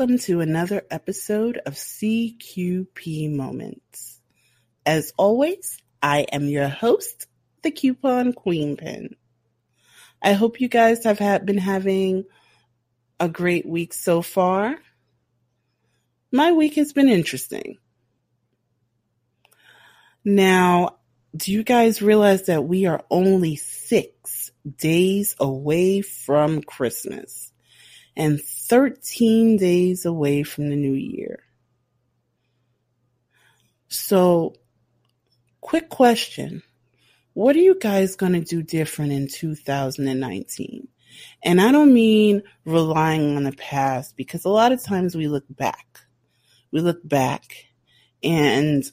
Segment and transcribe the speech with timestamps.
[0.00, 4.18] welcome to another episode of CQP Moments.
[4.86, 7.26] As always, I am your host,
[7.60, 9.14] the Coupon Queen Pin.
[10.22, 12.24] I hope you guys have been having
[13.20, 14.78] a great week so far.
[16.32, 17.76] My week has been interesting.
[20.24, 20.96] Now,
[21.36, 27.52] do you guys realize that we are only six days away from Christmas
[28.16, 28.40] and
[28.70, 31.40] 13 days away from the new year?
[33.88, 34.54] So,
[35.60, 36.62] quick question.
[37.32, 40.86] What are you guys going to do different in 2019?
[41.42, 45.46] And I don't mean relying on the past because a lot of times we look
[45.50, 46.02] back.
[46.70, 47.66] We look back
[48.22, 48.84] and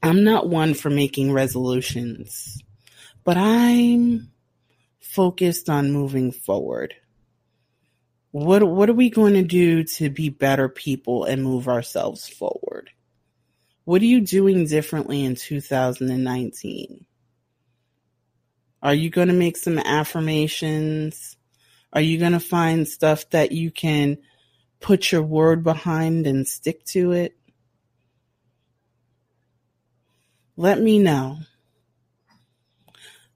[0.00, 2.62] I'm not one for making resolutions,
[3.24, 4.30] but I'm
[5.00, 6.94] focused on moving forward.
[8.32, 12.90] What what are we going to do to be better people and move ourselves forward?
[13.84, 17.06] What are you doing differently in 2019?
[18.82, 21.36] Are you going to make some affirmations?
[21.92, 24.18] Are you going to find stuff that you can
[24.78, 27.36] put your word behind and stick to it?
[30.56, 31.38] Let me know.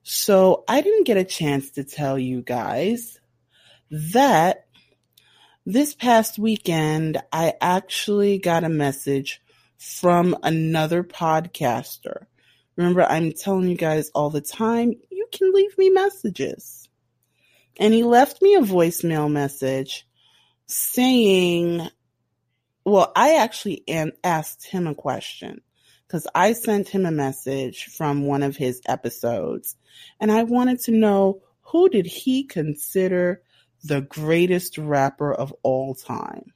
[0.03, 3.19] So, I didn't get a chance to tell you guys
[3.91, 4.64] that
[5.67, 9.41] this past weekend, I actually got a message
[9.79, 12.27] from another podcaster.
[12.77, 16.89] Remember, I'm telling you guys all the time, you can leave me messages.
[17.79, 20.07] And he left me a voicemail message
[20.67, 21.89] saying,
[22.85, 23.85] well, I actually
[24.23, 25.63] asked him a question
[26.07, 29.77] because I sent him a message from one of his episodes
[30.21, 33.43] and I wanted to know who did he consider
[33.85, 36.53] the greatest rapper of all time.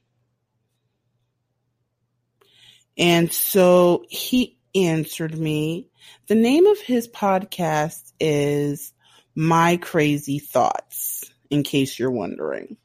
[2.97, 5.87] And so he answered me.
[6.27, 8.93] The name of his podcast is
[9.35, 12.77] My Crazy Thoughts, in case you're wondering.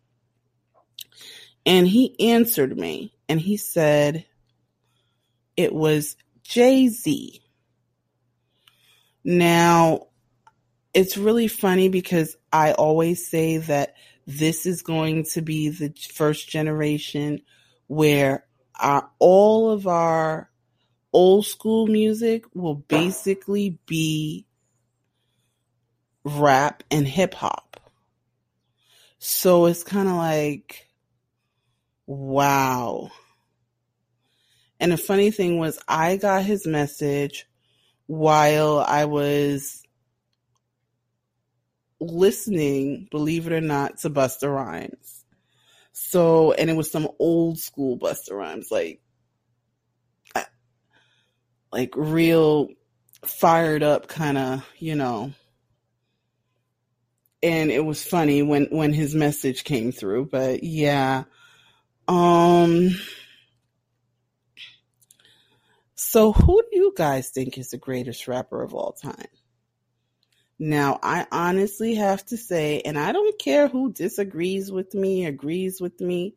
[1.66, 4.26] And he answered me and he said
[5.56, 7.41] it was Jay Z.
[9.25, 10.09] Now,
[10.93, 13.94] it's really funny because I always say that
[14.27, 17.43] this is going to be the first generation
[17.87, 18.45] where
[18.81, 20.51] our, all of our
[21.12, 24.47] old school music will basically be
[26.25, 27.81] rap and hip hop.
[29.19, 30.89] So it's kind of like,
[32.06, 33.11] wow.
[34.81, 37.47] And the funny thing was, I got his message
[38.06, 39.84] while I was
[42.07, 45.25] listening, believe it or not, to Busta Rhymes.
[45.93, 49.01] So, and it was some old school Busta Rhymes, like,
[51.75, 52.69] like real
[53.27, 55.33] fired up kind of, you know.
[57.43, 61.25] And it was funny when when his message came through, but yeah.
[62.07, 62.91] Um
[65.97, 69.27] So who do you guys think is the greatest rapper of all time?
[70.59, 75.81] Now, I honestly have to say, and I don't care who disagrees with me, agrees
[75.81, 76.37] with me,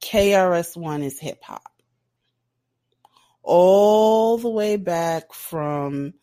[0.00, 1.70] KRS1 is hip hop
[3.42, 6.14] all the way back from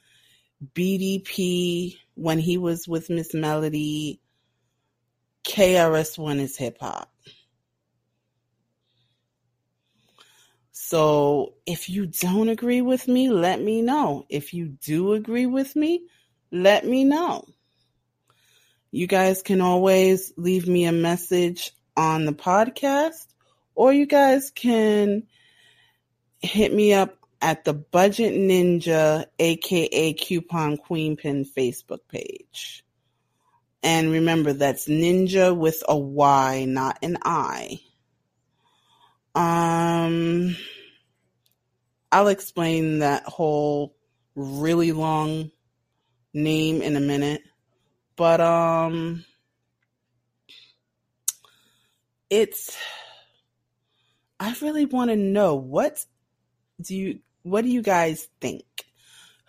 [0.73, 4.21] BDP when he was with Miss Melody.
[5.43, 7.11] KRS1 is hip hop.
[10.71, 14.25] So if you don't agree with me, let me know.
[14.29, 16.07] If you do agree with me,
[16.51, 17.45] let me know.
[18.91, 23.25] You guys can always leave me a message on the podcast,
[23.75, 25.23] or you guys can
[26.41, 32.83] hit me up at the Budget Ninja, aka Coupon Queen Pin Facebook page.
[33.83, 37.79] And remember, that's Ninja with a Y, not an I.
[39.35, 40.57] Um,
[42.11, 43.95] I'll explain that whole
[44.35, 45.51] really long
[46.37, 47.41] name in a minute,
[48.15, 49.25] but um,
[52.29, 52.77] it's.
[54.39, 56.05] I really want to know what
[56.79, 58.65] do you what do you guys think?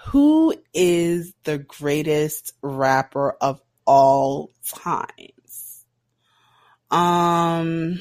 [0.06, 5.84] Who is the greatest rapper of all times?
[6.90, 8.00] Um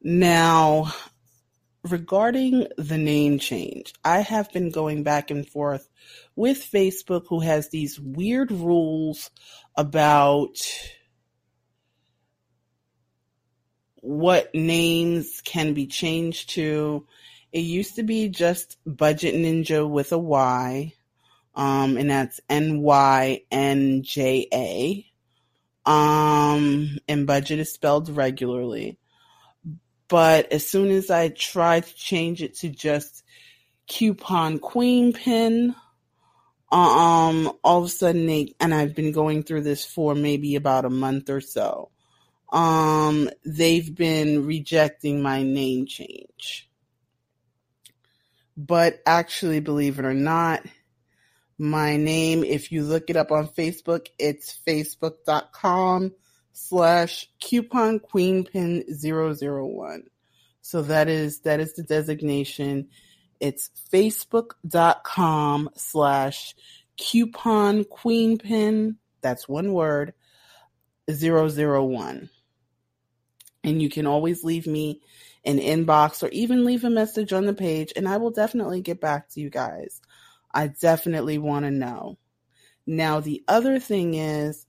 [0.00, 0.94] now
[1.90, 5.88] regarding the name change, I have been going back and forth
[6.34, 9.30] with Facebook who has these weird rules
[9.76, 10.56] about
[13.96, 17.06] what names can be changed to.
[17.52, 20.92] It used to be just Budget Ninja with a Y,
[21.54, 25.06] um, and that's N Y N J A.
[25.88, 28.98] Um, and budget is spelled regularly.
[30.08, 33.24] But as soon as I tried to change it to just
[33.88, 35.74] coupon queen pin,
[36.70, 40.84] um, all of a sudden they, and I've been going through this for maybe about
[40.84, 41.90] a month or so.
[42.52, 46.68] Um, they've been rejecting my name change.
[48.56, 50.62] But actually, believe it or not,
[51.58, 56.12] my name, if you look it up on Facebook, it's facebook.com
[56.56, 60.04] slash coupon queen pin 001.
[60.62, 62.88] So that is, that is the designation.
[63.40, 66.54] It's facebook.com slash
[66.96, 68.96] coupon queen pin.
[69.20, 70.14] That's one word,
[71.08, 72.30] 001.
[73.62, 75.02] And you can always leave me
[75.44, 79.00] an inbox or even leave a message on the page, and I will definitely get
[79.00, 80.00] back to you guys.
[80.52, 82.18] I definitely want to know.
[82.86, 84.65] Now, the other thing is,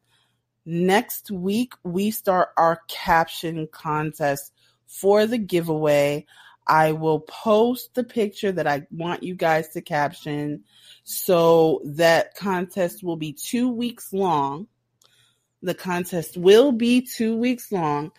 [0.67, 4.51] next week we start our caption contest
[4.85, 6.25] for the giveaway.
[6.67, 10.65] I will post the picture that I want you guys to caption.
[11.05, 14.67] So that contest will be two weeks long.
[15.61, 18.11] The contest will be two weeks long.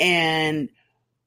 [0.00, 0.70] And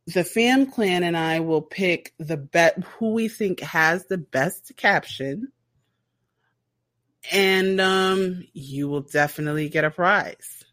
[0.07, 4.74] the fam clan and I will pick the bet who we think has the best
[4.75, 5.54] caption.
[7.31, 10.64] And um, you will definitely get a prize.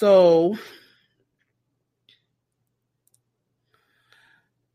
[0.00, 0.56] So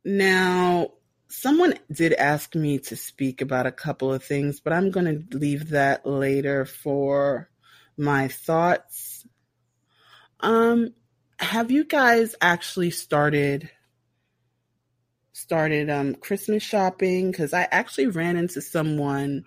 [0.04, 0.92] Now,
[1.30, 5.38] someone did ask me to speak about a couple of things, but I'm going to
[5.40, 7.50] leave that later for
[7.98, 9.26] my thoughts.
[10.42, 10.94] Um,
[11.40, 13.72] have you guys actually started
[15.34, 17.32] started um Christmas shopping?
[17.32, 19.44] Because I actually ran into someone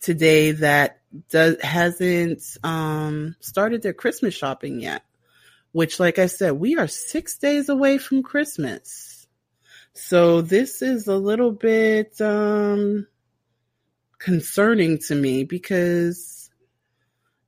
[0.00, 5.02] today that does hasn't um started their Christmas shopping yet.
[5.78, 9.28] Which, like I said, we are six days away from Christmas.
[9.92, 13.06] So this is a little bit um,
[14.18, 16.50] concerning to me because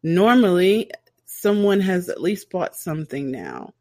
[0.05, 0.93] normally
[1.27, 3.75] someone has at least bought something now.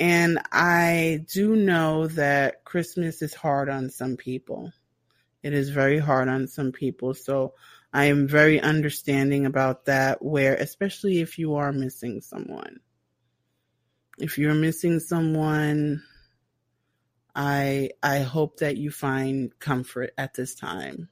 [0.00, 4.72] And I do know that Christmas is hard on some people.
[5.44, 7.14] It is very hard on some people.
[7.14, 7.54] So
[7.92, 12.80] I am very understanding about that, where, especially if you are missing someone.
[14.20, 16.02] If you're missing someone,
[17.34, 21.08] I I hope that you find comfort at this time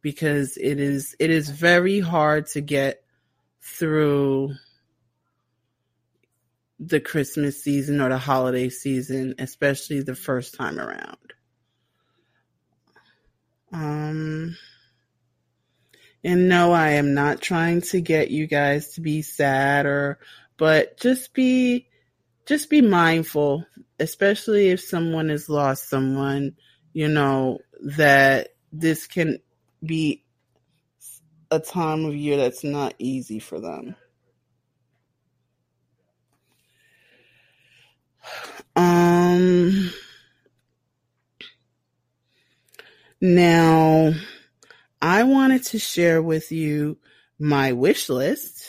[0.00, 3.02] because it is it is very hard to get
[3.60, 4.54] through
[6.78, 11.18] the Christmas season or the holiday season, especially the first time around.
[13.72, 14.56] Um
[16.24, 20.18] and no, I am not trying to get you guys to be sad or
[20.56, 21.89] but just be
[22.50, 23.64] just be mindful,
[24.00, 26.56] especially if someone has lost someone,
[26.92, 29.38] you know, that this can
[29.86, 30.24] be
[31.52, 33.94] a time of year that's not easy for them.
[38.74, 39.92] Um,
[43.20, 44.12] now,
[45.00, 46.98] I wanted to share with you
[47.38, 48.66] my wish list,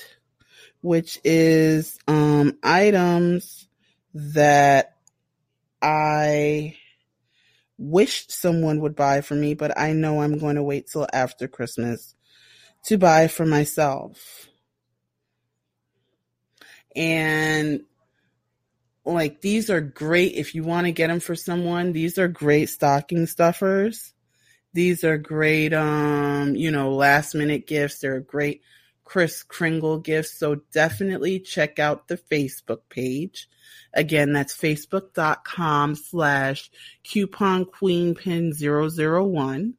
[0.81, 3.60] which is um, items
[4.13, 4.95] that
[5.81, 6.75] I
[7.77, 11.47] wish someone would buy for me, but I know I'm going to wait till after
[11.47, 12.15] Christmas
[12.85, 14.47] to buy for myself.
[16.95, 17.81] And
[19.03, 21.91] like these are great if you want to get them for someone.
[21.91, 24.13] These are great stocking stuffers.
[24.73, 27.99] These are great um, you know, last minute gifts.
[27.99, 28.61] They're great
[29.11, 30.39] Kris Kringle gifts.
[30.39, 33.49] So definitely check out the Facebook page.
[33.93, 36.71] Again, that's facebook.com slash
[37.03, 39.73] coupon queen pin 001.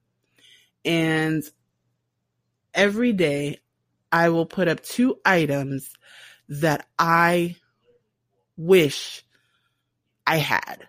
[0.85, 1.43] And
[2.75, 3.61] every day
[4.12, 5.91] I will put up two items
[6.51, 7.57] that I
[8.59, 9.25] wish
[10.27, 10.87] I had.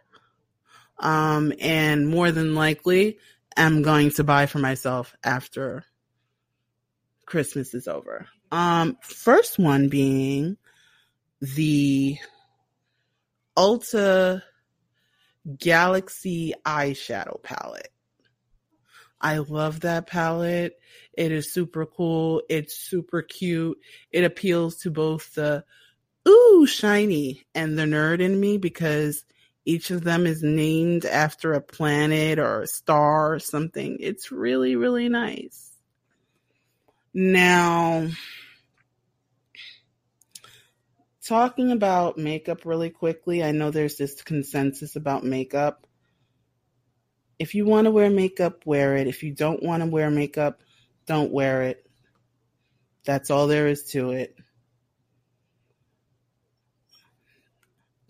[0.99, 3.19] Um, and more than likely,
[3.55, 5.85] I'm going to buy for myself after
[7.33, 8.27] Christmas is over.
[8.51, 10.55] Um, first one being
[11.41, 12.19] the
[13.57, 14.43] Ulta
[15.57, 17.91] Galaxy eyeshadow palette.
[19.19, 20.73] I love that palette.
[21.11, 22.43] It is super cool.
[22.49, 23.79] It's super cute.
[24.11, 25.63] It appeals to both the
[26.29, 29.25] ooh, shiny, and the nerd in me because
[29.65, 33.97] each of them is named after a planet or a star or something.
[34.01, 35.72] It's really, really nice.
[37.13, 38.07] Now,
[41.23, 45.85] talking about makeup really quickly, I know there's this consensus about makeup.
[47.37, 49.07] If you want to wear makeup, wear it.
[49.07, 50.61] If you don't want to wear makeup,
[51.05, 51.85] don't wear it.
[53.05, 54.35] That's all there is to it.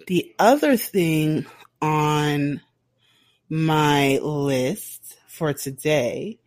[0.08, 1.46] The other thing
[1.82, 2.62] on
[3.50, 6.40] my list for today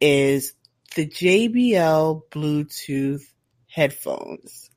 [0.00, 0.54] is
[0.94, 3.22] the JBL Bluetooth
[3.66, 4.70] headphones.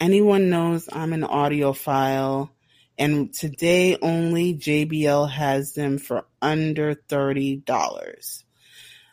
[0.00, 2.50] Anyone knows I'm an audiophile,
[2.98, 8.42] and today only JBL has them for under $30.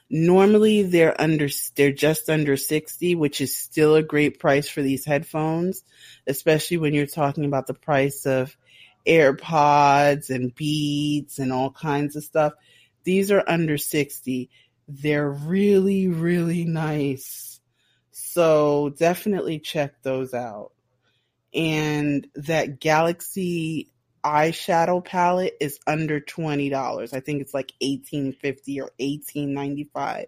[0.09, 5.05] Normally they're under they're just under 60, which is still a great price for these
[5.05, 5.83] headphones,
[6.27, 8.55] especially when you're talking about the price of
[9.05, 12.53] AirPods and Beats and all kinds of stuff.
[13.03, 14.49] These are under 60.
[14.87, 17.59] They're really really nice.
[18.11, 20.71] So definitely check those out.
[21.53, 27.13] And that Galaxy eyeshadow palette is under $20.
[27.13, 30.25] I think it's like 1850 or 1895.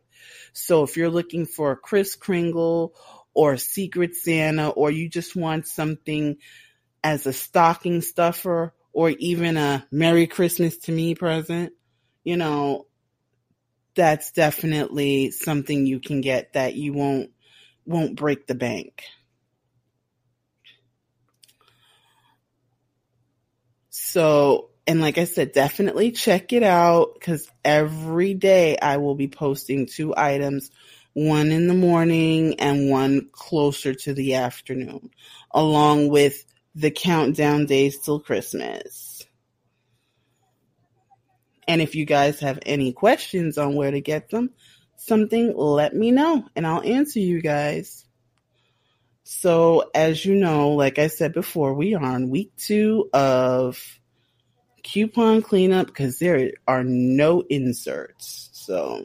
[0.54, 2.94] So if you're looking for a Kris Kringle
[3.34, 6.38] or Secret Santa or you just want something
[7.04, 11.74] as a stocking stuffer or even a Merry Christmas to me present,
[12.24, 12.88] you know,
[13.96, 17.32] that's definitely something you can get that you won't
[17.86, 19.04] won't break the bank.
[23.90, 29.28] So, and like I said, definitely check it out because every day I will be
[29.28, 30.72] posting two items,
[31.14, 35.12] one in the morning and one closer to the afternoon,
[35.52, 36.44] along with
[36.76, 39.15] the countdown days till Christmas.
[41.68, 44.52] And if you guys have any questions on where to get them,
[44.98, 48.06] something, let me know and I'll answer you guys.
[49.24, 53.82] So, as you know, like I said before, we are on week two of
[54.84, 58.50] coupon cleanup because there are no inserts.
[58.54, 59.04] So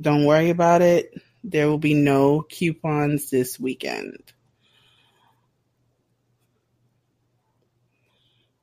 [0.00, 1.14] don't worry about it.
[1.44, 4.32] There will be no coupons this weekend.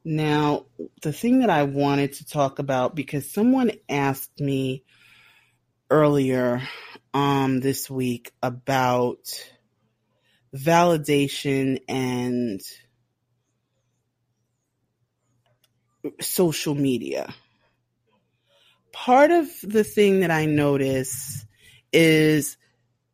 [0.07, 0.67] Now,
[1.01, 4.83] the thing that I wanted to talk about because someone asked me
[5.89, 6.61] earlier
[7.13, 9.17] um this week about
[10.55, 12.61] validation and
[16.21, 17.33] social media.
[18.91, 21.45] Part of the thing that I notice
[21.91, 22.57] is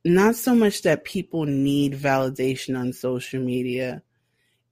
[0.03, 4.03] not so much that people need validation on social media,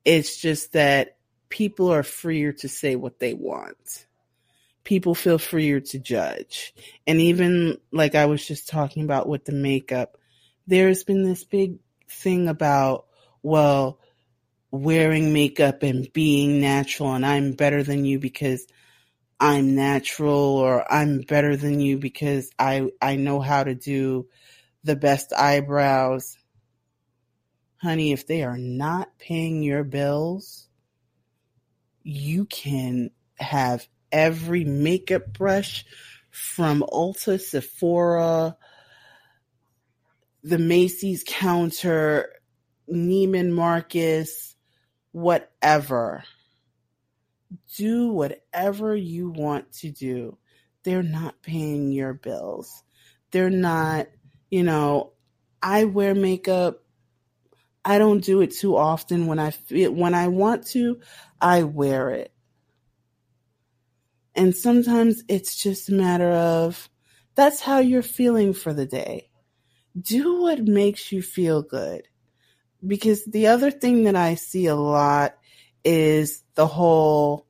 [0.04, 1.19] it's just that
[1.50, 4.06] people are freer to say what they want.
[4.84, 6.74] People feel freer to judge.
[7.06, 10.18] And even like I was just talking about with the makeup,
[10.68, 13.06] there's been this big thing about,
[13.44, 14.00] well,
[14.72, 18.68] wearing makeup and being natural and I'm better than you because
[19.40, 24.28] I'm natural or I'm better than you because I I know how to do
[24.84, 26.38] the best eyebrows.
[27.78, 30.69] Honey, if they are not paying your bills,
[32.04, 35.86] you can have every makeup brush
[36.32, 38.58] from Ulta, Sephora,
[40.44, 42.34] the Macy's counter,
[42.92, 44.56] Neiman Marcus,
[45.12, 46.24] whatever.
[47.78, 50.38] Do whatever you want to do.
[50.84, 52.84] They're not paying your bills.
[53.32, 54.08] They're not,
[54.50, 55.14] you know,
[55.62, 56.84] I wear makeup.
[57.84, 61.00] I don't do it too often when I feel when I want to,
[61.40, 62.34] I wear it.
[64.36, 66.90] And sometimes it's just a matter of
[67.36, 69.30] that's how you're feeling for the day.
[70.00, 72.08] Do what makes you feel good
[72.86, 75.36] because the other thing that I see a lot
[75.84, 77.48] is the whole,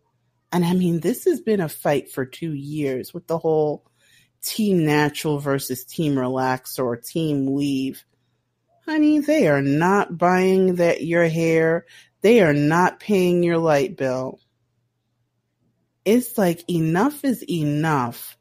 [0.51, 3.85] and I mean, this has been a fight for two years with the whole
[4.41, 8.03] team natural versus team relax or team weave.
[8.89, 11.85] Honey, they are not buying that your hair.
[12.21, 14.39] They are not paying your light bill.
[16.05, 18.35] It's like enough is enough.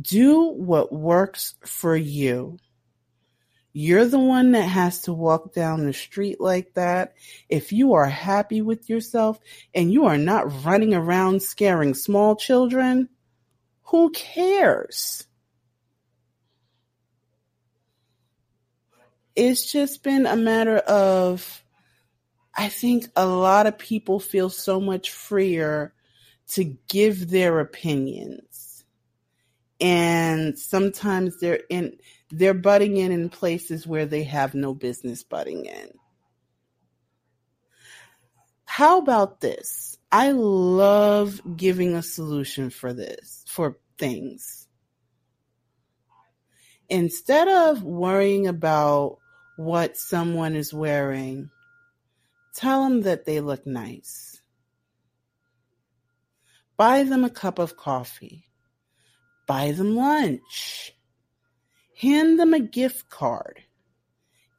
[0.00, 2.56] Do what works for you.
[3.74, 7.12] You're the one that has to walk down the street like that.
[7.50, 9.38] If you are happy with yourself
[9.74, 13.10] and you are not running around scaring small children,
[13.82, 15.26] who cares?
[19.40, 21.64] It's just been a matter of
[22.54, 25.94] I think a lot of people feel so much freer
[26.48, 28.84] to give their opinions.
[29.80, 31.96] And sometimes they're in
[32.30, 35.88] they're butting in in places where they have no business butting in.
[38.66, 39.96] How about this?
[40.12, 44.68] I love giving a solution for this, for things.
[46.90, 49.19] Instead of worrying about
[49.60, 51.50] what someone is wearing,
[52.54, 54.40] tell them that they look nice.
[56.78, 58.48] Buy them a cup of coffee.
[59.46, 60.96] Buy them lunch.
[61.94, 63.60] Hand them a gift card.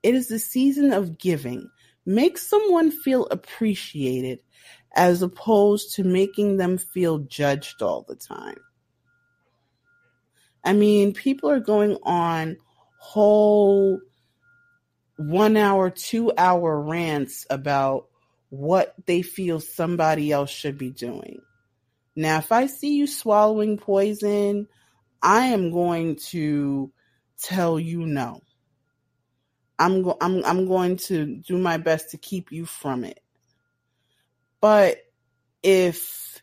[0.03, 1.72] It is the season of giving.
[2.05, 4.38] Make someone feel appreciated
[4.96, 8.60] as opposed to making them feel judged all the time.
[10.63, 12.58] I mean, people are going on
[13.00, 14.00] whole
[15.28, 18.08] one hour, two hour rants about
[18.50, 21.42] what they feel somebody else should be doing.
[22.16, 24.68] Now, if I see you swallowing poison,
[25.22, 26.92] I am going to
[27.42, 28.42] tell you no.
[29.80, 33.20] I'm go- I'm I'm going to do my best to keep you from it.
[34.60, 35.00] But
[35.63, 36.42] if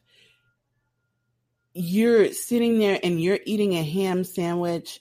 [1.73, 5.01] you're sitting there and you're eating a ham sandwich,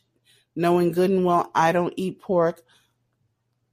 [0.56, 2.62] knowing good and well I don't eat pork,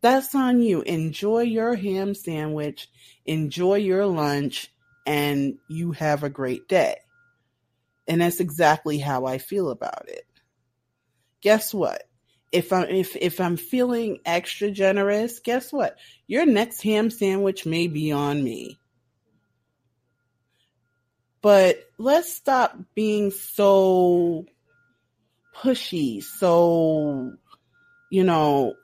[0.05, 0.83] that's on you.
[0.83, 2.91] Enjoy your ham sandwich,
[3.25, 4.71] enjoy your lunch,
[5.07, 6.97] and you have a great day.
[8.07, 10.27] And that's exactly how I feel about it.
[11.41, 12.03] Guess what?
[12.53, 15.97] If I'm if if I'm feeling extra generous, guess what?
[16.27, 18.79] Your next ham sandwich may be on me.
[21.41, 24.45] But let's stop being so
[25.57, 27.33] pushy, so
[28.11, 28.75] you know,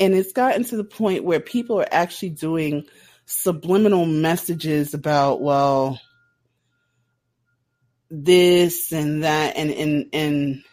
[0.00, 2.86] and it's gotten to the point where people are actually doing
[3.26, 6.00] subliminal messages about, well,
[8.10, 10.64] this and that and and and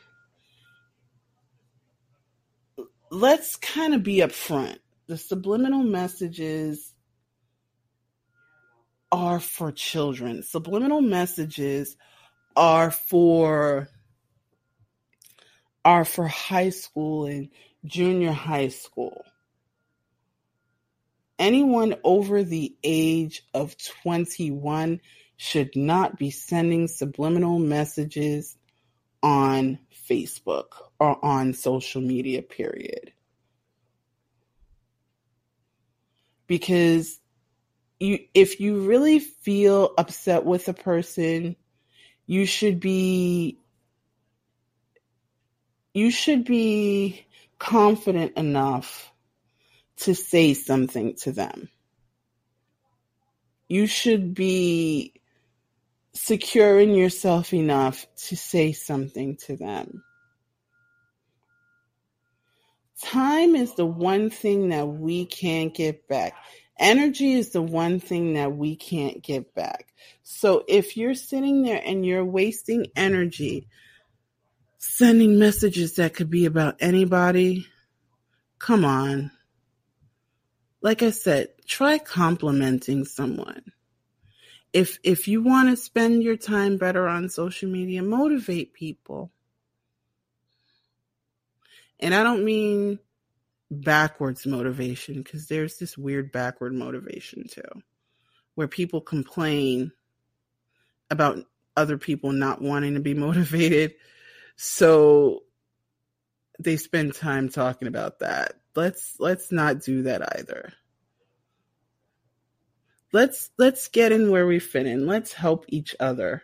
[3.12, 4.78] let's kind of be upfront.
[5.08, 6.94] The subliminal messages
[9.12, 10.42] are for children.
[10.42, 11.96] Subliminal messages
[12.56, 13.88] are for
[15.88, 17.48] are for high school and
[17.86, 19.24] junior high school.
[21.40, 23.74] Anyone over the age of
[24.04, 25.00] 21
[25.38, 28.58] should not be sending subliminal messages
[29.24, 30.66] on Facebook
[31.00, 33.14] or on social media, period.
[36.48, 37.18] Because
[37.98, 41.56] you if you really feel upset with a person,
[42.26, 43.58] you should be
[45.98, 47.26] you should be
[47.58, 49.12] confident enough
[49.96, 51.70] to say something to them.
[53.68, 55.14] You should be
[56.14, 60.04] secure in yourself enough to say something to them.
[63.02, 66.36] Time is the one thing that we can't get back.
[66.78, 69.96] Energy is the one thing that we can't get back.
[70.22, 73.68] So if you're sitting there and you're wasting energy
[74.78, 77.68] sending messages that could be about anybody,
[78.60, 79.32] come on.
[80.82, 83.64] Like I said, try complimenting someone.
[84.74, 89.32] If if you want to spend your time better on social media, motivate people.
[92.00, 93.00] And I don't mean
[93.72, 97.82] backwards motivation because there's this weird backward motivation too,
[98.56, 99.92] where people complain
[101.10, 101.40] about
[101.76, 103.96] other people not wanting to be motivated.
[104.58, 105.44] So
[106.60, 108.54] they spend time talking about that.
[108.76, 110.74] Let's let's not do that either.
[113.14, 115.08] Let's let's get in where we fit in.
[115.08, 116.44] Let's help each other.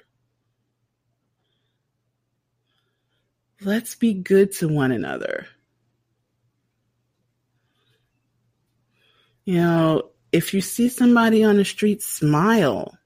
[3.61, 5.47] Let's be good to one another.
[9.45, 12.97] You know, if you see somebody on the street, smile.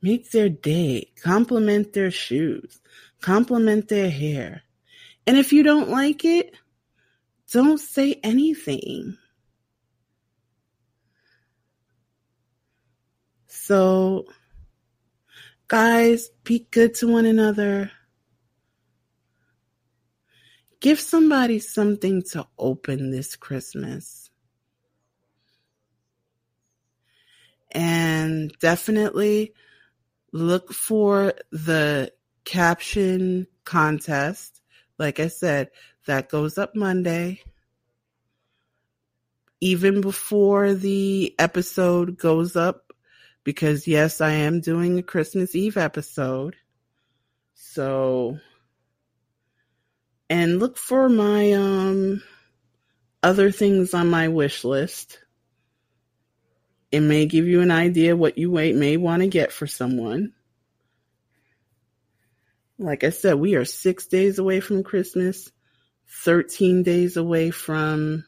[0.00, 1.12] Make their day.
[1.22, 2.80] Compliment their shoes.
[3.20, 4.62] Compliment their hair.
[5.26, 6.54] And if you don't like it,
[7.52, 9.16] don't say anything.
[13.46, 14.26] So,
[15.66, 17.90] guys, be good to one another.
[20.80, 24.30] Give somebody something to open this Christmas.
[27.72, 29.52] And definitely
[30.32, 32.12] look for the
[32.44, 34.60] caption contest.
[34.98, 35.70] Like I said,
[36.06, 37.42] that goes up Monday.
[39.60, 42.92] even before the episode goes up
[43.44, 46.56] because yes, I am doing a Christmas Eve episode.
[47.54, 48.38] So
[50.30, 52.22] and look for my um
[53.22, 55.18] other things on my wish list.
[56.90, 60.32] It may give you an idea what you may want to get for someone.
[62.78, 65.50] Like I said, we are six days away from Christmas,
[66.24, 68.24] 13 days away from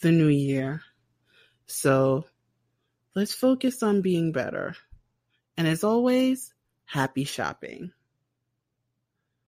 [0.00, 0.82] the new year.
[1.66, 2.24] So
[3.14, 4.76] let's focus on being better.
[5.56, 7.92] And as always, happy shopping.